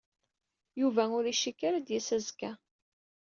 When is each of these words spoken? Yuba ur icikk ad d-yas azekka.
Yuba 0.79 1.03
ur 1.17 1.23
icikk 1.27 1.59
ad 1.69 1.75
d-yas 1.85 2.09
azekka. 2.17 2.51